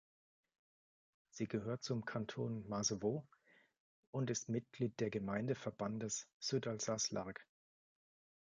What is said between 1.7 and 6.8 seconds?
zum Kanton Masevaux und ist Mitglied der Gemeindeverbandes Sud